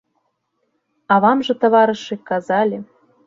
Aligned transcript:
А 1.15 1.17
вам 1.27 1.45
жа, 1.49 1.53
таварышы, 1.65 2.15
казалі. 2.33 2.77